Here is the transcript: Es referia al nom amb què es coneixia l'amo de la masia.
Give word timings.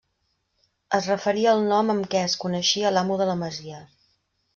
Es 0.99 1.09
referia 1.09 1.51
al 1.51 1.61
nom 1.71 1.93
amb 1.95 2.07
què 2.13 2.21
es 2.29 2.37
coneixia 2.45 2.93
l'amo 2.95 3.19
de 3.21 3.29
la 3.33 3.37
masia. 3.43 3.83